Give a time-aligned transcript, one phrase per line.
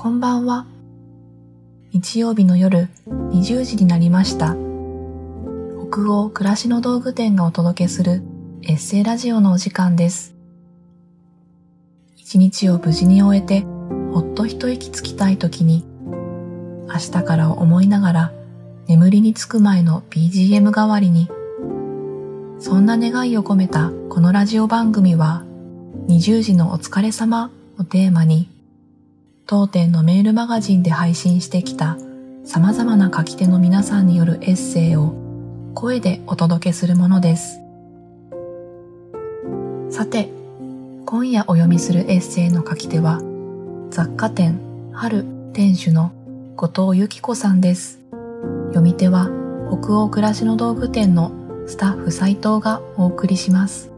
[0.00, 0.64] こんばんは。
[1.92, 4.54] 日曜日の夜20時になりました。
[5.90, 8.22] 北欧暮らしの道具店がお届けする
[8.62, 10.36] エッセイラジオのお時間です。
[12.16, 13.62] 一日を無事に終えて
[14.12, 15.84] ほっと一息つきたい時に
[16.86, 18.32] 明日から思いながら
[18.86, 21.28] 眠りにつく前の BGM 代わりに
[22.60, 25.42] そんな願いを込めたこのラジオ番組は
[26.06, 28.48] 20時のお疲れ様をテーマに
[29.50, 31.96] 当店のメールマガジンで配信してきた
[32.44, 35.14] 様々な書き手の皆さんによるエッセイを
[35.74, 37.58] 声でお届けするものです。
[39.88, 40.28] さて、
[41.06, 43.22] 今夜お読みするエッセイの書き手は
[43.88, 44.60] 雑貨店
[44.92, 45.24] 春
[45.54, 46.12] 店主の
[46.54, 48.00] 後藤由紀子さんです。
[48.66, 49.30] 読み手は
[49.70, 51.32] 北欧暮らしの道具店の
[51.66, 53.97] スタッフ斉藤がお送りします。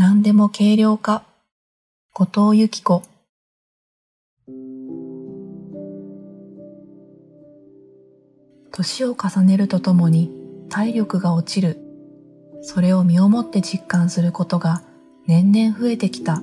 [0.00, 1.24] 何でも軽量化、
[2.14, 3.02] 後藤由紀子。
[8.72, 10.30] 年を重ねるとともに
[10.70, 11.76] 体力が落ちる。
[12.62, 14.82] それを身をもって実感することが
[15.26, 16.42] 年々増えてきた。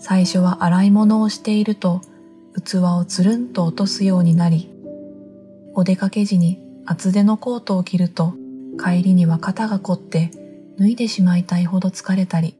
[0.00, 2.00] 最初は洗い物をしていると
[2.60, 4.68] 器をつるんと落とすようになり、
[5.74, 8.34] お出かけ時に厚手のコートを着ると
[8.84, 10.32] 帰りには肩が凝って
[10.78, 12.56] 脱いでしまいたいほど疲れたり、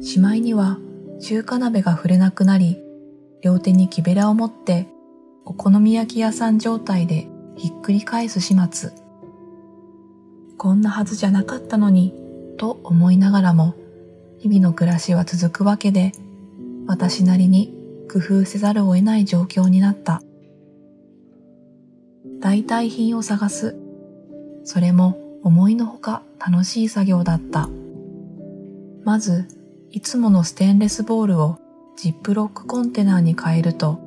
[0.00, 0.78] しまいには
[1.20, 2.82] 中華鍋が触れなくなり、
[3.42, 4.88] 両手に木べらを持って
[5.44, 8.90] お好み焼き屋さん状態でひっくり返す始末。
[10.56, 12.12] こんなはずじゃなかったのに、
[12.56, 13.74] と思いながらも、
[14.38, 16.12] 日々の暮らしは続くわけで、
[16.86, 17.72] 私なりに
[18.12, 20.22] 工夫せざるを得ない状況になった。
[22.40, 23.76] 代替品を探す。
[24.64, 27.70] それも思いのほか楽しい作業だった。
[29.02, 29.48] まず、
[29.90, 31.56] いつものステンレスボールを
[31.96, 33.98] ジップロックコンテナに変えると、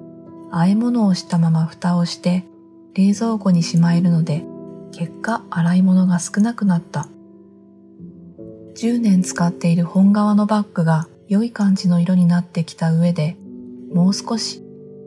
[0.52, 2.46] 和え物をしたまま蓋をして
[2.94, 4.46] 冷蔵庫にしまえるので、
[4.92, 7.08] 結果洗い物が少なくなった。
[8.76, 13.36] 10年使っている本革のバッグが良い感じの色になってきた上で、
[13.92, 14.62] もう少し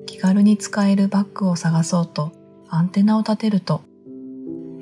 [0.06, 2.33] 気軽に使えるバッグを探そうと
[2.69, 3.83] アンテナを立てると、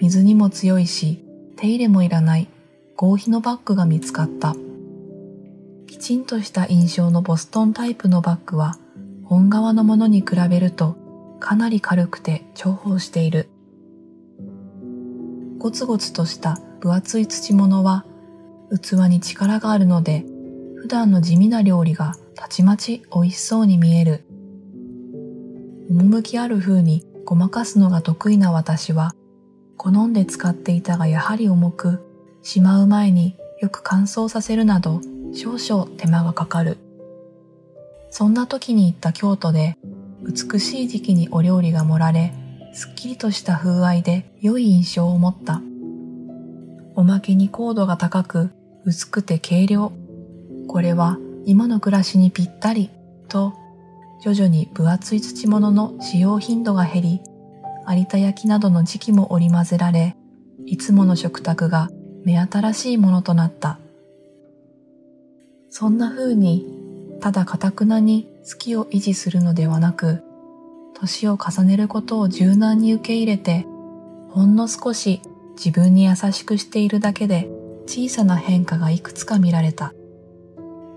[0.00, 1.21] 水にも強いし
[1.56, 2.48] 手入れもいらない
[2.96, 4.54] 合皮のバッグが見つかった。
[5.86, 8.78] きちんとした印象のボストンタイプのバッグは
[9.24, 10.96] 本革のものに比べると
[11.38, 13.48] かなり軽くて重宝している。
[15.58, 18.04] ゴツゴツとした分厚い土物は
[18.80, 20.24] 器に力があるので
[20.76, 24.24] 普段の地味な料理がたちまち美味しそうに見える。
[25.90, 29.14] 趣ある風にごまかすのが得意な私は
[29.82, 32.06] 好んで使っていたがやはり重く、
[32.40, 35.00] しまう前によく乾燥させるなど
[35.34, 36.78] 少々手間がかかる。
[38.08, 39.76] そんな時に行った京都で
[40.22, 42.32] 美しい時期にお料理が盛られ、
[42.72, 45.60] すっきりとした風合いで良い印象を持った。
[46.94, 48.50] おまけに高度が高く、
[48.84, 49.90] 薄くて軽量。
[50.68, 52.88] これは今の暮らしにぴったり
[53.28, 53.52] と、
[54.22, 57.20] 徐々に分厚い土物の使用頻度が減り、
[57.88, 60.16] 有田焼などの時期も織り交ぜられ、
[60.66, 61.90] いつもの食卓が
[62.24, 63.78] 目新しいものとなった。
[65.70, 66.66] そんな風に、
[67.20, 70.22] ただ堅くなに好きを維持するのではなく、
[70.94, 73.66] 年を重ねることを柔軟に受け入れて、
[74.28, 75.20] ほんの少し
[75.56, 77.48] 自分に優しくしているだけで
[77.86, 79.92] 小さな変化がいくつか見られた。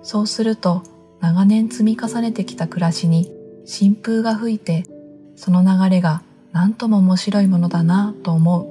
[0.03, 0.83] そうすると
[1.19, 3.31] 長年積み重ねてきた暮らしに
[3.65, 4.85] 新風が吹いて、
[5.35, 6.21] その流れが
[6.55, 8.67] 何とも面白いものだなと思う。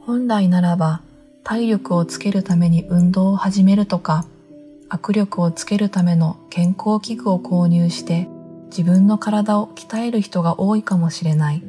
[0.00, 1.02] 本来ならば
[1.44, 4.24] 体力をつけるために運動を始めるとか、
[4.88, 8.26] 握力をつけるための健康器具を購入して
[8.70, 11.62] 自分の体を鍛える人が多いかもしれない。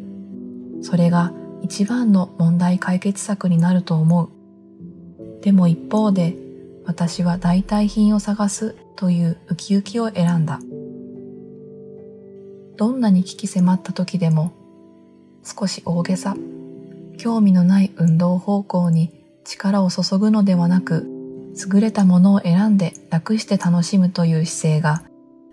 [0.82, 4.30] それが一番の問題解決策になると思う。
[5.42, 6.38] でも一方で
[6.86, 10.62] 私は代替品を探すというウキウキを選んだ。
[12.78, 14.54] どんなに危機迫った時でも
[15.44, 16.36] 少し大げさ、
[17.18, 19.12] 興味のない運動方向に
[19.44, 21.08] 力を注ぐのではなく、
[21.72, 25.04] 優れたものを選んで楽して楽しむという姿勢が、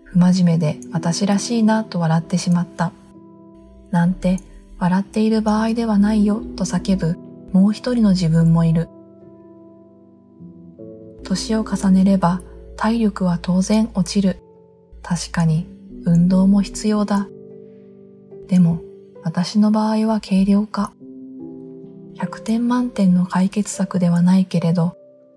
[0.05, 2.93] 不真面目で私らしいなと笑ってしまった。
[3.91, 4.39] なんて、
[4.79, 7.19] 笑っている場合ではないよと叫ぶ
[7.53, 8.89] もう一人の自分もいる。
[11.25, 12.41] 年を重ねれば
[12.77, 14.39] 体力は当然落ちる。
[15.03, 15.67] 確かに
[16.05, 17.29] 運動も必要だ。
[18.49, 18.81] でも
[19.23, 20.93] 私の場合は軽量化。
[22.17, 24.97] 100点満点の解決策ではないけれど、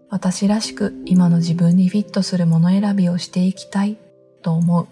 [0.09, 3.97] 私らしく今の自分にフィットするもの選びをしていきたい
[4.41, 4.87] と思う。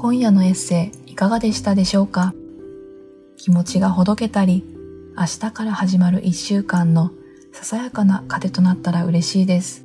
[0.00, 2.32] 今夜のエッセイいかがでしたでしょうか？
[3.36, 4.64] 気持ちがほどけたり、
[5.18, 7.10] 明日から始まる一週間の
[7.52, 9.84] ささやかな糧となったら嬉しいです。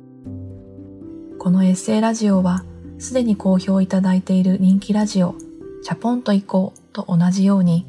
[1.40, 2.64] このエッセイラジオは、
[3.00, 5.34] すでに好評いただいている人気ラジオ、
[5.82, 7.84] チャポンと行こうと同じように、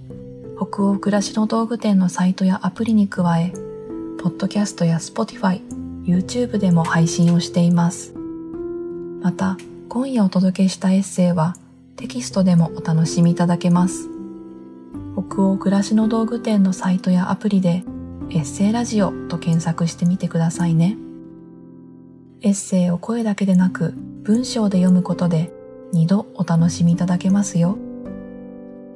[0.57, 3.51] 北欧暮らしの道具店のサイトやアプリに加え、
[4.17, 5.61] ポッドキャストや Spotify、
[6.05, 8.15] YouTube でも配信をしています。
[9.21, 9.57] また、
[9.89, 11.55] 今夜お届けしたエッセイは、
[11.97, 14.09] テキストでもお楽しみいただけます。
[15.15, 17.83] 北欧暮らしの道具店のサイトやアプリで
[18.29, 20.97] エッセイラジオと検索してみてくださいね。
[22.41, 23.93] エッセイを声だけでなく
[24.23, 25.51] 文章で読むことで
[25.93, 27.77] 2度お楽しみいただけますよ。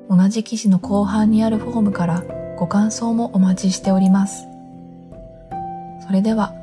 [0.09, 2.23] 同じ記事の後半にあるフォームから
[2.57, 4.45] ご感想もお待ちしております。
[6.05, 6.53] それでは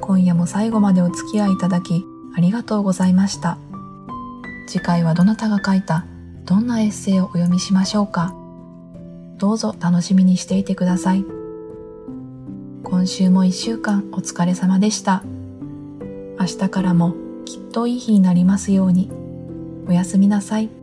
[0.00, 2.04] 今夜も最後までお付き合いいただき
[2.36, 3.58] ありがとうございました。
[4.68, 6.04] 次回はどなたが書いた
[6.44, 8.34] どんなエッセイをお読みしましょうか。
[9.38, 11.24] どうぞ楽しみにしていてください。
[12.84, 15.22] 今週も1週間お疲れ様でした。
[16.38, 17.14] 明日からも
[17.46, 19.10] きっといい日になりますように。
[19.88, 20.77] おやすみなさい。